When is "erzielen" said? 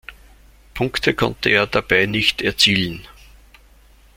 2.41-3.07